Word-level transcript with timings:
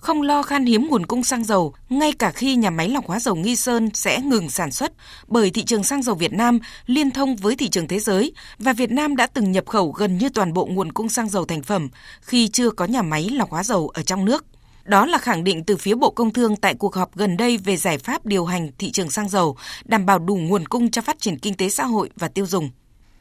không 0.00 0.22
lo 0.22 0.42
khan 0.42 0.66
hiếm 0.66 0.86
nguồn 0.88 1.06
cung 1.06 1.24
xăng 1.24 1.44
dầu 1.44 1.74
ngay 1.88 2.12
cả 2.12 2.30
khi 2.30 2.56
nhà 2.56 2.70
máy 2.70 2.88
lọc 2.88 3.06
hóa 3.06 3.20
dầu 3.20 3.34
Nghi 3.34 3.56
Sơn 3.56 3.90
sẽ 3.94 4.20
ngừng 4.20 4.50
sản 4.50 4.70
xuất 4.70 4.92
bởi 5.28 5.50
thị 5.50 5.64
trường 5.64 5.84
xăng 5.84 6.02
dầu 6.02 6.14
Việt 6.14 6.32
Nam 6.32 6.58
liên 6.86 7.10
thông 7.10 7.36
với 7.36 7.56
thị 7.56 7.68
trường 7.68 7.88
thế 7.88 7.98
giới 7.98 8.32
và 8.58 8.72
Việt 8.72 8.90
Nam 8.90 9.16
đã 9.16 9.26
từng 9.26 9.52
nhập 9.52 9.66
khẩu 9.66 9.92
gần 9.92 10.18
như 10.18 10.28
toàn 10.28 10.52
bộ 10.52 10.66
nguồn 10.66 10.92
cung 10.92 11.08
xăng 11.08 11.28
dầu 11.28 11.44
thành 11.44 11.62
phẩm 11.62 11.88
khi 12.20 12.48
chưa 12.48 12.70
có 12.70 12.84
nhà 12.84 13.02
máy 13.02 13.28
lọc 13.32 13.50
hóa 13.50 13.62
dầu 13.62 13.88
ở 13.88 14.02
trong 14.02 14.24
nước. 14.24 14.44
Đó 14.84 15.06
là 15.06 15.18
khẳng 15.18 15.44
định 15.44 15.64
từ 15.64 15.76
phía 15.76 15.94
Bộ 15.94 16.10
Công 16.10 16.32
Thương 16.32 16.56
tại 16.56 16.74
cuộc 16.74 16.94
họp 16.94 17.16
gần 17.16 17.36
đây 17.36 17.56
về 17.56 17.76
giải 17.76 17.98
pháp 17.98 18.26
điều 18.26 18.44
hành 18.44 18.70
thị 18.78 18.90
trường 18.90 19.10
xăng 19.10 19.28
dầu, 19.28 19.56
đảm 19.84 20.06
bảo 20.06 20.18
đủ 20.18 20.36
nguồn 20.36 20.66
cung 20.66 20.90
cho 20.90 21.02
phát 21.02 21.20
triển 21.20 21.38
kinh 21.38 21.54
tế 21.54 21.68
xã 21.68 21.84
hội 21.84 22.10
và 22.16 22.28
tiêu 22.28 22.46
dùng. 22.46 22.70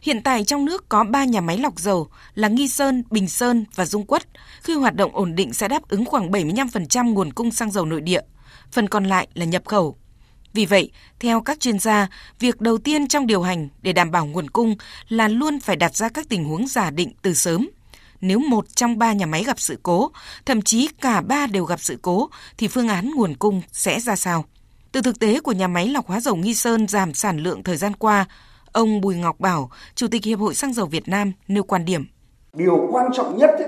Hiện 0.01 0.21
tại 0.23 0.43
trong 0.43 0.65
nước 0.65 0.89
có 0.89 1.03
3 1.03 1.23
nhà 1.23 1.41
máy 1.41 1.57
lọc 1.57 1.79
dầu 1.79 2.07
là 2.35 2.47
Nghi 2.47 2.67
Sơn, 2.67 3.03
Bình 3.09 3.29
Sơn 3.29 3.65
và 3.75 3.85
Dung 3.85 4.05
Quất. 4.05 4.27
Khi 4.61 4.73
hoạt 4.73 4.95
động 4.95 5.15
ổn 5.15 5.35
định 5.35 5.53
sẽ 5.53 5.67
đáp 5.67 5.89
ứng 5.89 6.05
khoảng 6.05 6.31
75% 6.31 7.13
nguồn 7.13 7.33
cung 7.33 7.51
xăng 7.51 7.71
dầu 7.71 7.85
nội 7.85 8.01
địa, 8.01 8.21
phần 8.71 8.89
còn 8.89 9.05
lại 9.05 9.27
là 9.33 9.45
nhập 9.45 9.65
khẩu. 9.65 9.97
Vì 10.53 10.65
vậy, 10.65 10.91
theo 11.19 11.41
các 11.41 11.59
chuyên 11.59 11.79
gia, 11.79 12.07
việc 12.39 12.61
đầu 12.61 12.77
tiên 12.77 13.07
trong 13.07 13.27
điều 13.27 13.41
hành 13.41 13.69
để 13.81 13.93
đảm 13.93 14.11
bảo 14.11 14.25
nguồn 14.25 14.49
cung 14.49 14.75
là 15.09 15.27
luôn 15.27 15.59
phải 15.59 15.75
đặt 15.75 15.95
ra 15.95 16.09
các 16.09 16.29
tình 16.29 16.45
huống 16.45 16.67
giả 16.67 16.91
định 16.91 17.11
từ 17.21 17.33
sớm. 17.33 17.69
Nếu 18.21 18.39
một 18.39 18.75
trong 18.75 18.97
ba 18.97 19.13
nhà 19.13 19.25
máy 19.25 19.43
gặp 19.43 19.59
sự 19.59 19.79
cố, 19.83 20.11
thậm 20.45 20.61
chí 20.61 20.89
cả 21.01 21.21
ba 21.21 21.47
đều 21.47 21.65
gặp 21.65 21.79
sự 21.81 21.99
cố, 22.01 22.29
thì 22.57 22.67
phương 22.67 22.87
án 22.87 23.11
nguồn 23.15 23.35
cung 23.35 23.61
sẽ 23.71 23.99
ra 23.99 24.15
sao? 24.15 24.45
Từ 24.91 25.01
thực 25.01 25.19
tế 25.19 25.39
của 25.39 25.51
nhà 25.51 25.67
máy 25.67 25.87
lọc 25.87 26.07
hóa 26.07 26.19
dầu 26.19 26.35
Nghi 26.35 26.55
Sơn 26.55 26.87
giảm 26.87 27.13
sản 27.13 27.37
lượng 27.39 27.63
thời 27.63 27.77
gian 27.77 27.93
qua, 27.93 28.25
Ông 28.73 29.01
Bùi 29.01 29.15
Ngọc 29.15 29.39
Bảo, 29.39 29.69
Chủ 29.95 30.07
tịch 30.07 30.23
Hiệp 30.23 30.39
hội 30.39 30.53
Xăng 30.53 30.73
dầu 30.73 30.85
Việt 30.85 31.07
Nam 31.07 31.31
nêu 31.47 31.63
quan 31.63 31.85
điểm. 31.85 32.05
Điều 32.53 32.87
quan 32.91 33.05
trọng 33.13 33.37
nhất 33.37 33.49
ấy 33.49 33.67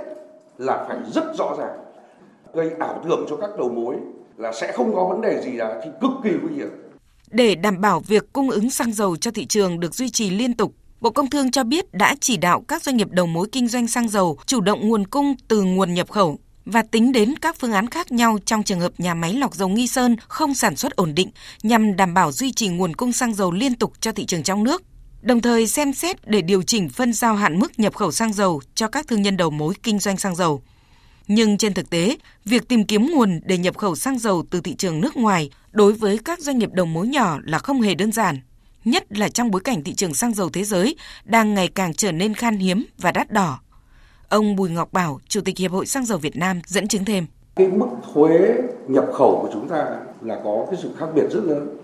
là 0.57 0.85
phải 0.87 0.97
rất 1.13 1.23
rõ 1.37 1.55
ràng, 1.59 1.77
gây 2.53 2.71
ảo 2.79 3.01
tưởng 3.03 3.25
cho 3.29 3.37
các 3.37 3.49
đầu 3.57 3.69
mối 3.69 3.95
là 4.37 4.51
sẽ 4.61 4.71
không 4.71 4.95
có 4.95 5.05
vấn 5.05 5.21
đề 5.21 5.41
gì 5.45 5.51
là 5.51 5.81
thì 5.83 5.89
cực 6.01 6.11
kỳ 6.23 6.29
nguy 6.43 6.55
hiểm. 6.55 6.69
Để 7.31 7.55
đảm 7.55 7.81
bảo 7.81 7.99
việc 7.99 8.33
cung 8.33 8.49
ứng 8.49 8.69
xăng 8.69 8.93
dầu 8.93 9.15
cho 9.17 9.31
thị 9.31 9.45
trường 9.45 9.79
được 9.79 9.95
duy 9.95 10.09
trì 10.09 10.29
liên 10.29 10.53
tục, 10.53 10.73
Bộ 11.01 11.09
Công 11.09 11.29
Thương 11.29 11.51
cho 11.51 11.63
biết 11.63 11.93
đã 11.93 12.15
chỉ 12.19 12.37
đạo 12.37 12.63
các 12.67 12.83
doanh 12.83 12.97
nghiệp 12.97 13.07
đầu 13.11 13.25
mối 13.25 13.47
kinh 13.51 13.67
doanh 13.67 13.87
xăng 13.87 14.09
dầu 14.09 14.37
chủ 14.45 14.61
động 14.61 14.89
nguồn 14.89 15.07
cung 15.07 15.35
từ 15.47 15.63
nguồn 15.63 15.93
nhập 15.93 16.11
khẩu 16.11 16.39
và 16.65 16.81
tính 16.81 17.11
đến 17.11 17.33
các 17.41 17.55
phương 17.59 17.71
án 17.71 17.87
khác 17.87 18.11
nhau 18.11 18.37
trong 18.45 18.63
trường 18.63 18.79
hợp 18.79 18.91
nhà 18.97 19.13
máy 19.13 19.33
lọc 19.33 19.55
dầu 19.55 19.69
Nghi 19.69 19.87
Sơn 19.87 20.15
không 20.27 20.53
sản 20.53 20.75
xuất 20.75 20.95
ổn 20.95 21.15
định 21.15 21.29
nhằm 21.63 21.95
đảm 21.95 22.13
bảo 22.13 22.31
duy 22.31 22.51
trì 22.51 22.67
nguồn 22.67 22.95
cung 22.95 23.11
xăng 23.11 23.33
dầu 23.33 23.51
liên 23.51 23.75
tục 23.75 23.93
cho 23.99 24.11
thị 24.11 24.25
trường 24.25 24.43
trong 24.43 24.63
nước 24.63 24.83
đồng 25.21 25.41
thời 25.41 25.67
xem 25.67 25.93
xét 25.93 26.27
để 26.27 26.41
điều 26.41 26.63
chỉnh 26.63 26.89
phân 26.89 27.13
giao 27.13 27.35
hạn 27.35 27.59
mức 27.59 27.79
nhập 27.79 27.95
khẩu 27.95 28.11
xăng 28.11 28.33
dầu 28.33 28.61
cho 28.75 28.87
các 28.87 29.07
thương 29.07 29.21
nhân 29.21 29.37
đầu 29.37 29.49
mối 29.49 29.73
kinh 29.83 29.99
doanh 29.99 30.17
xăng 30.17 30.35
dầu. 30.35 30.61
Nhưng 31.27 31.57
trên 31.57 31.73
thực 31.73 31.89
tế, 31.89 32.17
việc 32.45 32.67
tìm 32.67 32.85
kiếm 32.85 33.07
nguồn 33.11 33.39
để 33.45 33.57
nhập 33.57 33.77
khẩu 33.77 33.95
xăng 33.95 34.19
dầu 34.19 34.43
từ 34.49 34.61
thị 34.61 34.75
trường 34.75 35.01
nước 35.01 35.17
ngoài 35.17 35.49
đối 35.71 35.93
với 35.93 36.19
các 36.25 36.39
doanh 36.39 36.57
nghiệp 36.57 36.69
đầu 36.73 36.85
mối 36.85 37.07
nhỏ 37.07 37.37
là 37.43 37.59
không 37.59 37.81
hề 37.81 37.95
đơn 37.95 38.11
giản, 38.11 38.39
nhất 38.85 39.17
là 39.17 39.29
trong 39.29 39.51
bối 39.51 39.61
cảnh 39.61 39.83
thị 39.83 39.93
trường 39.93 40.13
xăng 40.13 40.33
dầu 40.33 40.49
thế 40.49 40.63
giới 40.63 40.95
đang 41.25 41.53
ngày 41.53 41.67
càng 41.67 41.93
trở 41.93 42.11
nên 42.11 42.33
khan 42.33 42.57
hiếm 42.57 42.85
và 42.97 43.11
đắt 43.11 43.31
đỏ. 43.31 43.59
Ông 44.29 44.55
Bùi 44.55 44.69
Ngọc 44.69 44.93
Bảo, 44.93 45.19
Chủ 45.27 45.41
tịch 45.41 45.57
Hiệp 45.57 45.71
hội 45.71 45.85
Xăng 45.85 46.05
dầu 46.05 46.17
Việt 46.17 46.35
Nam 46.35 46.61
dẫn 46.65 46.87
chứng 46.87 47.05
thêm. 47.05 47.25
Cái 47.55 47.67
mức 47.67 47.87
thuế 48.13 48.53
nhập 48.87 49.05
khẩu 49.13 49.39
của 49.41 49.49
chúng 49.53 49.69
ta 49.69 49.85
là 50.21 50.41
có 50.43 50.65
cái 50.71 50.79
sự 50.83 50.89
khác 50.97 51.05
biệt 51.15 51.23
rất 51.31 51.43
lớn 51.43 51.77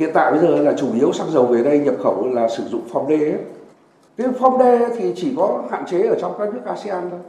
hiện 0.00 0.10
tại 0.14 0.30
bây 0.30 0.40
giờ 0.40 0.62
là 0.62 0.72
chủ 0.72 0.86
yếu 0.94 1.12
xăng 1.12 1.30
dầu 1.30 1.46
về 1.46 1.62
đây 1.62 1.78
nhập 1.78 1.94
khẩu 2.02 2.28
là 2.28 2.48
sử 2.48 2.64
dụng 2.64 2.80
phong 2.92 3.08
đê 3.08 3.16
ấy. 3.16 3.40
Cái 4.16 4.26
phong 4.38 4.58
đê 4.58 4.88
thì 4.96 5.12
chỉ 5.16 5.34
có 5.36 5.62
hạn 5.70 5.84
chế 5.86 6.02
ở 6.02 6.16
trong 6.20 6.32
các 6.38 6.54
nước 6.54 6.60
ASEAN 6.66 7.10
thôi. 7.10 7.20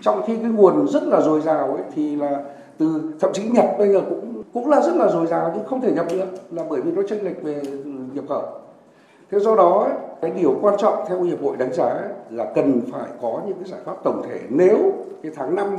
Trong 0.00 0.22
khi 0.26 0.36
cái 0.36 0.50
nguồn 0.50 0.88
rất 0.88 1.02
là 1.02 1.20
dồi 1.20 1.40
dào 1.40 1.66
ấy 1.66 1.82
thì 1.94 2.16
là 2.16 2.42
từ, 2.78 3.00
thậm 3.20 3.32
chí 3.32 3.42
nhập 3.44 3.66
bây 3.78 3.92
giờ 3.92 4.00
cũng 4.08 4.42
cũng 4.54 4.70
là 4.70 4.80
rất 4.80 4.96
là 4.96 5.08
dồi 5.08 5.26
dào 5.26 5.52
nhưng 5.54 5.64
không 5.64 5.80
thể 5.80 5.92
nhập 5.92 6.06
được 6.10 6.24
là 6.50 6.62
bởi 6.70 6.80
vì 6.80 6.92
nó 6.92 7.02
chênh 7.08 7.24
lệch 7.24 7.42
về 7.42 7.62
nhập 8.14 8.24
khẩu. 8.28 8.42
Thế 9.30 9.38
do 9.38 9.56
đó 9.56 9.88
cái 10.22 10.30
điều 10.30 10.54
quan 10.62 10.74
trọng 10.78 11.04
theo 11.08 11.22
hiệp 11.22 11.42
hội 11.42 11.56
đánh 11.56 11.72
giá 11.72 12.00
là 12.30 12.44
cần 12.54 12.80
phải 12.92 13.08
có 13.22 13.40
những 13.46 13.56
cái 13.60 13.70
giải 13.70 13.80
pháp 13.84 14.04
tổng 14.04 14.22
thể 14.28 14.40
nếu 14.48 14.78
cái 15.22 15.32
tháng 15.36 15.54
5 15.54 15.76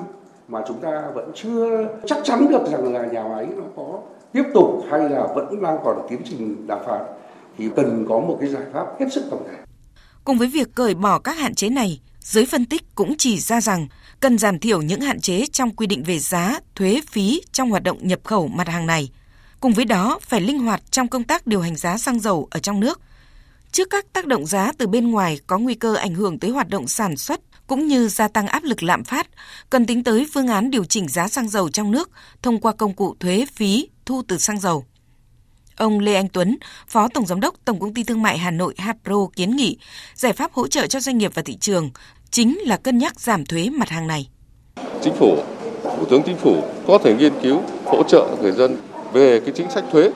mà 0.48 0.60
chúng 0.68 0.82
ta 0.82 1.04
vẫn 1.16 1.32
chưa 1.36 1.88
chắc 2.06 2.18
chắn 2.24 2.48
được 2.50 2.72
rằng 2.72 2.94
là 2.94 3.06
nhà 3.06 3.24
máy 3.24 3.48
nó 3.58 3.64
có 3.76 4.00
tiếp 4.34 4.44
tục 4.54 4.84
hay 4.92 5.10
là 5.10 5.28
vẫn 5.36 5.62
đang 5.64 5.78
còn 5.84 6.08
tiến 6.10 6.22
trình 6.26 6.68
đàm 6.68 6.80
phán 6.86 7.02
thì 7.58 7.70
cần 7.76 8.06
có 8.10 8.20
một 8.20 8.38
cái 8.40 8.50
giải 8.50 8.64
pháp 8.74 8.86
hết 9.00 9.06
sức 9.14 9.24
tổng 9.32 9.44
thể. 9.48 9.58
Cùng 10.24 10.38
với 10.38 10.48
việc 10.48 10.76
cởi 10.76 10.96
bỏ 10.96 11.20
các 11.20 11.38
hạn 11.38 11.56
chế 11.56 11.70
này, 11.70 12.00
giới 12.20 12.46
phân 12.46 12.66
tích 12.66 12.82
cũng 12.96 13.18
chỉ 13.18 13.40
ra 13.40 13.62
rằng 13.62 13.88
cần 14.20 14.38
giảm 14.38 14.60
thiểu 14.60 14.82
những 14.82 15.02
hạn 15.02 15.20
chế 15.20 15.46
trong 15.52 15.76
quy 15.76 15.88
định 15.88 16.04
về 16.04 16.20
giá, 16.20 16.60
thuế, 16.76 17.02
phí 17.10 17.42
trong 17.52 17.70
hoạt 17.70 17.84
động 17.84 17.98
nhập 18.02 18.20
khẩu 18.24 18.48
mặt 18.48 18.68
hàng 18.68 18.88
này. 18.88 19.10
Cùng 19.60 19.74
với 19.74 19.86
đó, 19.86 20.20
phải 20.22 20.42
linh 20.42 20.60
hoạt 20.60 20.92
trong 20.92 21.08
công 21.08 21.24
tác 21.24 21.48
điều 21.48 21.62
hành 21.62 21.76
giá 21.76 21.98
xăng 21.98 22.20
dầu 22.20 22.48
ở 22.52 22.60
trong 22.60 22.80
nước. 22.80 23.02
Trước 23.72 23.88
các 23.90 24.14
tác 24.14 24.26
động 24.26 24.46
giá 24.46 24.72
từ 24.78 24.88
bên 24.88 25.12
ngoài 25.12 25.40
có 25.48 25.58
nguy 25.58 25.74
cơ 25.74 25.96
ảnh 25.96 26.16
hưởng 26.16 26.40
tới 26.40 26.52
hoạt 26.52 26.70
động 26.70 26.88
sản 26.88 27.18
xuất 27.18 27.42
cũng 27.68 27.88
như 27.88 28.08
gia 28.08 28.28
tăng 28.28 28.48
áp 28.48 28.64
lực 28.64 28.84
lạm 28.84 29.04
phát, 29.04 29.28
cần 29.70 29.86
tính 29.86 30.04
tới 30.04 30.28
phương 30.34 30.48
án 30.48 30.72
điều 30.72 30.84
chỉnh 30.84 31.08
giá 31.08 31.28
xăng 31.28 31.50
dầu 31.50 31.70
trong 31.70 31.92
nước 31.92 32.10
thông 32.42 32.60
qua 32.60 32.74
công 32.74 32.94
cụ 32.94 33.16
thuế, 33.20 33.46
phí, 33.54 33.90
thu 34.06 34.22
từ 34.28 34.38
xăng 34.38 34.60
dầu. 34.60 34.86
Ông 35.76 36.00
Lê 36.00 36.16
Anh 36.16 36.28
Tuấn, 36.30 36.58
Phó 36.88 37.08
Tổng 37.08 37.26
Giám 37.26 37.40
đốc 37.40 37.56
Tổng 37.66 37.80
Công 37.80 37.94
ty 37.94 38.04
Thương 38.04 38.22
mại 38.22 38.38
Hà 38.38 38.52
Nội 38.52 38.74
Hapro 38.78 39.28
kiến 39.36 39.56
nghị 39.56 39.78
giải 40.16 40.34
pháp 40.34 40.54
hỗ 40.54 40.68
trợ 40.68 40.88
cho 40.88 41.00
doanh 41.00 41.18
nghiệp 41.18 41.32
và 41.34 41.42
thị 41.42 41.58
trường 41.58 41.90
chính 42.32 42.60
là 42.60 42.78
cân 42.78 42.98
nhắc 42.98 43.20
giảm 43.20 43.46
thuế 43.46 43.70
mặt 43.70 43.90
hàng 43.90 44.08
này. 44.08 44.30
Chính 45.02 45.14
phủ, 45.16 45.38
Thủ 45.84 46.06
tướng 46.10 46.24
Chính 46.26 46.38
phủ 46.38 46.64
có 46.88 46.98
thể 47.04 47.16
nghiên 47.16 47.34
cứu 47.42 47.62
hỗ 47.86 48.04
trợ 48.04 48.36
người 48.42 48.52
dân 48.52 48.78
về 49.14 49.40
cái 49.40 49.54
chính 49.56 49.72
sách 49.72 49.84
thuế. 49.92 50.12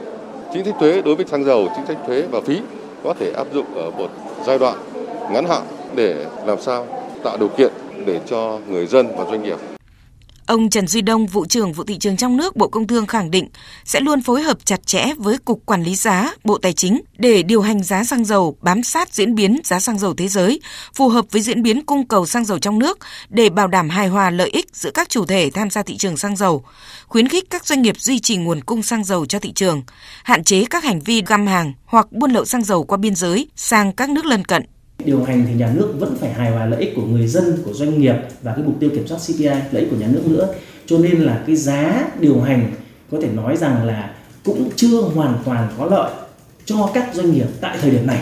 Chính 0.54 0.66
sách 0.66 0.76
thuế 0.80 1.02
đối 1.02 1.16
với 1.16 1.26
xăng 1.26 1.46
dầu, 1.46 1.70
chính 1.76 1.86
sách 1.86 1.98
thuế 2.08 2.22
và 2.32 2.42
phí 2.42 2.60
có 3.04 3.14
thể 3.20 3.32
áp 3.32 3.48
dụng 3.54 3.76
ở 3.76 3.92
một 3.92 4.12
giai 4.46 4.60
đoạn 4.60 4.78
ngắn 5.32 5.46
hạn 5.50 5.62
để 5.96 6.26
làm 6.46 6.62
sao 6.62 7.09
tạo 7.24 7.38
điều 7.38 7.50
kiện 7.58 7.74
để 8.06 8.20
cho 8.30 8.60
người 8.70 8.86
dân 8.86 9.08
và 9.18 9.26
doanh 9.26 9.44
nghiệp. 9.44 9.58
Ông 10.50 10.70
Trần 10.70 10.88
Duy 10.88 11.02
Đông, 11.02 11.28
vụ 11.28 11.46
trưởng 11.46 11.74
vụ 11.74 11.84
thị 11.84 11.98
trường 11.98 12.18
trong 12.18 12.38
nước 12.38 12.56
Bộ 12.56 12.68
Công 12.68 12.88
Thương 12.88 13.06
khẳng 13.06 13.32
định 13.32 13.48
sẽ 13.86 14.00
luôn 14.00 14.22
phối 14.22 14.42
hợp 14.42 14.66
chặt 14.66 14.88
chẽ 14.88 15.06
với 15.18 15.38
Cục 15.38 15.66
Quản 15.66 15.84
lý 15.84 15.96
giá, 15.96 16.34
Bộ 16.44 16.58
Tài 16.58 16.74
chính 16.74 17.02
để 17.18 17.44
điều 17.44 17.62
hành 17.62 17.84
giá 17.84 18.04
xăng 18.04 18.26
dầu 18.26 18.58
bám 18.62 18.84
sát 18.84 19.14
diễn 19.14 19.36
biến 19.36 19.62
giá 19.64 19.80
xăng 19.80 20.00
dầu 20.00 20.14
thế 20.14 20.28
giới, 20.28 20.62
phù 20.94 21.10
hợp 21.10 21.26
với 21.32 21.42
diễn 21.42 21.64
biến 21.64 21.86
cung 21.86 22.08
cầu 22.08 22.26
xăng 22.26 22.46
dầu 22.46 22.60
trong 22.60 22.80
nước 22.80 23.00
để 23.30 23.50
bảo 23.50 23.68
đảm 23.68 23.90
hài 23.90 24.08
hòa 24.08 24.30
lợi 24.30 24.50
ích 24.50 24.66
giữa 24.74 24.92
các 24.92 25.10
chủ 25.10 25.26
thể 25.26 25.50
tham 25.54 25.70
gia 25.70 25.84
thị 25.84 25.98
trường 25.98 26.18
xăng 26.18 26.36
dầu, 26.36 26.64
khuyến 27.08 27.28
khích 27.28 27.50
các 27.50 27.66
doanh 27.66 27.82
nghiệp 27.82 27.96
duy 28.00 28.20
trì 28.20 28.38
nguồn 28.38 28.62
cung 28.62 28.84
xăng 28.84 29.04
dầu 29.04 29.26
cho 29.26 29.40
thị 29.40 29.52
trường, 29.54 29.84
hạn 30.24 30.44
chế 30.44 30.66
các 30.70 30.84
hành 30.84 31.00
vi 31.00 31.24
găm 31.28 31.48
hàng 31.48 31.74
hoặc 31.86 32.12
buôn 32.12 32.32
lậu 32.32 32.46
xăng 32.46 32.64
dầu 32.64 32.84
qua 32.84 32.98
biên 32.98 33.16
giới 33.16 33.48
sang 33.56 33.94
các 33.94 34.10
nước 34.10 34.26
lân 34.26 34.46
cận 34.46 34.64
điều 35.06 35.24
hành 35.24 35.46
thì 35.48 35.54
nhà 35.54 35.74
nước 35.76 35.94
vẫn 36.00 36.16
phải 36.20 36.34
hài 36.34 36.52
hòa 36.52 36.66
lợi 36.66 36.80
ích 36.80 36.94
của 36.96 37.02
người 37.02 37.28
dân, 37.28 37.58
của 37.66 37.74
doanh 37.74 38.02
nghiệp 38.02 38.16
và 38.42 38.54
cái 38.54 38.64
mục 38.66 38.76
tiêu 38.80 38.90
kiểm 38.90 39.08
soát 39.08 39.18
CPI 39.28 39.46
lợi 39.46 39.82
ích 39.84 39.90
của 39.90 39.98
nhà 39.98 40.08
nước 40.08 40.28
nữa. 40.28 40.54
Cho 40.86 40.98
nên 40.98 41.20
là 41.22 41.44
cái 41.48 41.56
giá 41.56 42.08
điều 42.20 42.42
hành 42.42 42.72
có 43.12 43.18
thể 43.22 43.28
nói 43.36 43.58
rằng 43.58 43.86
là 43.86 44.16
cũng 44.44 44.70
chưa 44.76 45.02
hoàn 45.02 45.38
toàn 45.46 45.68
có 45.78 45.86
lợi 45.86 46.12
cho 46.66 46.90
các 46.94 47.10
doanh 47.14 47.32
nghiệp 47.32 47.48
tại 47.62 47.78
thời 47.82 47.92
điểm 47.92 48.08
này. 48.08 48.20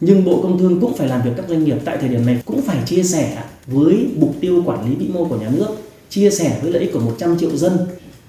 Nhưng 0.00 0.24
Bộ 0.24 0.42
Công 0.42 0.58
Thương 0.58 0.80
cũng 0.80 0.96
phải 0.96 1.08
làm 1.08 1.22
việc 1.22 1.30
các 1.36 1.48
doanh 1.48 1.64
nghiệp 1.64 1.76
tại 1.84 1.96
thời 2.00 2.08
điểm 2.08 2.26
này 2.26 2.42
cũng 2.44 2.62
phải 2.62 2.78
chia 2.86 3.02
sẻ 3.02 3.38
với 3.66 4.08
mục 4.16 4.34
tiêu 4.40 4.62
quản 4.66 4.88
lý 4.88 4.94
vĩ 4.94 5.08
mô 5.08 5.24
của 5.24 5.38
nhà 5.38 5.48
nước, 5.52 5.68
chia 6.08 6.30
sẻ 6.30 6.58
với 6.62 6.72
lợi 6.72 6.82
ích 6.82 6.92
của 6.92 7.00
100 7.00 7.38
triệu 7.38 7.56
dân. 7.56 7.78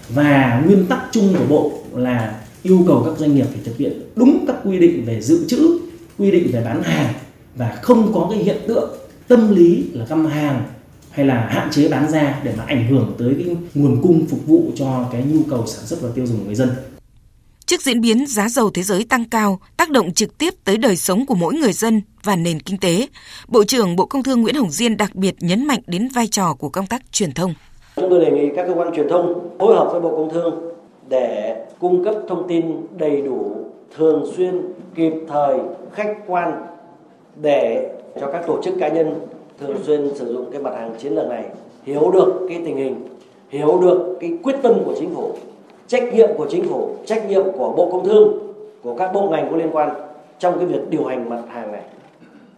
Và 0.09 0.63
nguyên 0.65 0.85
tắc 0.85 0.99
chung 1.11 1.35
của 1.37 1.45
Bộ 1.49 1.71
là 1.93 2.41
yêu 2.63 2.83
cầu 2.87 3.03
các 3.05 3.17
doanh 3.17 3.35
nghiệp 3.35 3.45
phải 3.53 3.61
thực 3.63 3.77
hiện 3.77 4.01
đúng 4.15 4.45
các 4.47 4.55
quy 4.63 4.79
định 4.79 5.05
về 5.05 5.21
dự 5.21 5.47
trữ, 5.47 5.79
quy 6.17 6.31
định 6.31 6.51
về 6.51 6.61
bán 6.65 6.83
hàng 6.83 7.13
và 7.55 7.79
không 7.81 8.11
có 8.13 8.27
cái 8.31 8.39
hiện 8.39 8.57
tượng 8.67 8.89
tâm 9.27 9.55
lý 9.55 9.83
là 9.93 10.05
găm 10.05 10.25
hàng 10.25 10.63
hay 11.11 11.25
là 11.25 11.47
hạn 11.51 11.69
chế 11.71 11.87
bán 11.87 12.11
ra 12.11 12.39
để 12.43 12.53
mà 12.57 12.63
ảnh 12.67 12.87
hưởng 12.87 13.15
tới 13.17 13.35
cái 13.45 13.55
nguồn 13.73 14.01
cung 14.01 14.25
phục 14.25 14.47
vụ 14.47 14.71
cho 14.75 15.05
cái 15.11 15.23
nhu 15.23 15.39
cầu 15.49 15.63
sản 15.67 15.85
xuất 15.85 16.01
và 16.01 16.09
tiêu 16.15 16.25
dùng 16.25 16.37
của 16.37 16.45
người 16.45 16.55
dân. 16.55 16.69
Trước 17.65 17.81
diễn 17.81 18.01
biến 18.01 18.25
giá 18.25 18.49
dầu 18.49 18.69
thế 18.69 18.83
giới 18.83 19.03
tăng 19.03 19.29
cao, 19.29 19.59
tác 19.77 19.89
động 19.89 20.13
trực 20.13 20.37
tiếp 20.37 20.53
tới 20.63 20.77
đời 20.77 20.95
sống 20.95 21.25
của 21.25 21.35
mỗi 21.35 21.53
người 21.53 21.73
dân 21.73 22.01
và 22.23 22.35
nền 22.35 22.59
kinh 22.59 22.77
tế, 22.77 23.07
Bộ 23.47 23.63
trưởng 23.63 23.95
Bộ 23.95 24.05
Công 24.05 24.23
Thương 24.23 24.41
Nguyễn 24.41 24.55
Hồng 24.55 24.71
Diên 24.71 24.97
đặc 24.97 25.15
biệt 25.15 25.35
nhấn 25.39 25.67
mạnh 25.67 25.79
đến 25.87 26.07
vai 26.07 26.27
trò 26.27 26.53
của 26.53 26.69
công 26.69 26.87
tác 26.87 27.01
truyền 27.11 27.31
thông. 27.31 27.53
Chúng 27.95 28.09
tôi 28.09 28.25
đề 28.25 28.31
nghị 28.31 28.49
các 28.55 28.65
cơ 28.67 28.73
quan 28.73 28.95
truyền 28.95 29.09
thông 29.09 29.57
phối 29.59 29.75
hợp 29.75 29.89
với 29.91 30.01
Bộ 30.01 30.09
Công 30.15 30.33
Thương 30.33 30.55
để 31.09 31.55
cung 31.79 32.05
cấp 32.05 32.15
thông 32.29 32.47
tin 32.47 32.65
đầy 32.97 33.21
đủ, 33.21 33.65
thường 33.97 34.31
xuyên, 34.37 34.61
kịp 34.95 35.13
thời, 35.27 35.57
khách 35.93 36.15
quan 36.27 36.51
để 37.41 37.89
cho 38.19 38.27
các 38.31 38.47
tổ 38.47 38.61
chức 38.61 38.73
cá 38.79 38.87
nhân 38.87 39.15
thường 39.59 39.77
xuyên 39.83 40.15
sử 40.15 40.33
dụng 40.33 40.45
cái 40.51 40.61
mặt 40.61 40.73
hàng 40.75 40.93
chiến 40.97 41.15
lược 41.15 41.27
này, 41.27 41.43
hiểu 41.83 42.11
được 42.11 42.45
cái 42.49 42.61
tình 42.65 42.77
hình, 42.77 42.95
hiểu 43.49 43.79
được 43.81 44.17
cái 44.19 44.37
quyết 44.43 44.55
tâm 44.61 44.73
của 44.85 44.93
chính 44.99 45.15
phủ, 45.15 45.31
trách 45.87 46.13
nhiệm 46.13 46.29
của 46.37 46.47
chính 46.49 46.63
phủ, 46.63 46.89
trách 47.05 47.29
nhiệm 47.29 47.43
của 47.57 47.73
bộ 47.77 47.89
công 47.91 48.05
thương, 48.05 48.33
của 48.83 48.95
các 48.95 49.13
bộ 49.13 49.29
ngành 49.29 49.47
có 49.51 49.57
liên 49.57 49.69
quan 49.71 49.89
trong 50.39 50.57
cái 50.57 50.67
việc 50.67 50.89
điều 50.89 51.05
hành 51.05 51.29
mặt 51.29 51.41
hàng 51.49 51.71
này. 51.71 51.81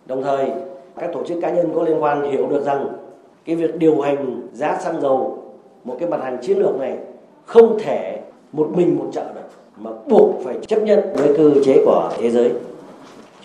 Đồng 0.05 0.23
thời, 0.23 0.51
các 0.99 1.09
tổ 1.13 1.23
chức 1.23 1.37
cá 1.41 1.51
nhân 1.51 1.71
có 1.75 1.83
liên 1.83 2.03
quan 2.03 2.31
hiểu 2.31 2.47
được 2.47 2.63
rằng 2.65 2.87
cái 3.45 3.55
việc 3.55 3.77
điều 3.77 4.01
hành 4.01 4.41
giá 4.53 4.77
xăng 4.81 5.01
dầu 5.01 5.37
một 5.83 5.95
cái 5.99 6.09
mặt 6.09 6.19
hàng 6.23 6.37
chiến 6.41 6.57
lược 6.57 6.79
này 6.79 6.97
không 7.45 7.79
thể 7.79 8.19
một 8.51 8.69
mình 8.75 8.97
một 8.99 9.05
chợ 9.11 9.23
được, 9.35 9.49
mà 9.77 9.91
buộc 10.09 10.29
phải 10.43 10.55
chấp 10.67 10.83
nhận 10.83 10.99
với 11.15 11.37
cơ 11.37 11.51
chế 11.65 11.81
của 11.85 12.09
thế 12.17 12.29
giới 12.29 12.51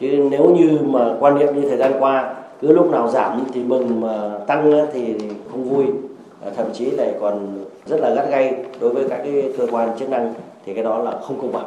chứ 0.01 0.29
nếu 0.31 0.51
như 0.51 0.79
mà 0.85 1.17
quan 1.21 1.39
niệm 1.39 1.61
như 1.61 1.69
thời 1.69 1.79
gian 1.79 1.93
qua, 1.99 2.35
cứ 2.61 2.73
lúc 2.73 2.91
nào 2.91 3.09
giảm 3.09 3.41
thì 3.55 3.63
mừng 3.63 4.01
mà 4.01 4.39
tăng 4.47 4.87
thì 4.93 5.15
không 5.51 5.65
vui. 5.65 5.85
Thậm 6.57 6.67
chí 6.73 6.91
lại 6.91 7.15
còn 7.21 7.65
rất 7.87 8.01
là 8.01 8.11
gắt 8.11 8.31
gay 8.31 8.55
đối 8.81 8.91
với 8.91 9.05
các 9.09 9.21
cái 9.25 9.53
cơ 9.59 9.67
quan 9.71 9.99
chức 9.99 10.11
năng, 10.11 10.35
thì 10.67 10.75
cái 10.75 10.85
đó 10.85 10.99
là 10.99 11.11
không 11.23 11.41
công 11.41 11.53
bằng. 11.53 11.67